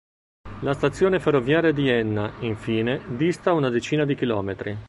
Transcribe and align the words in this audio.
La 0.61 0.73
Stazione 0.73 1.19
ferroviaria 1.19 1.71
di 1.71 1.87
Enna, 1.87 2.33
infine, 2.39 3.01
dista 3.09 3.53
una 3.53 3.69
decina 3.69 4.03
di 4.03 4.15
chilometri. 4.15 4.75